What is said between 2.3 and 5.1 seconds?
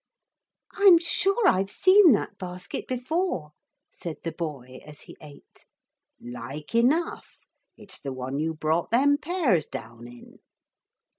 basket before,' said the boy as